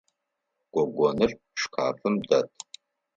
Гогоныр 0.73 1.31
шкафым 1.61 2.15
дэт. 2.27 2.49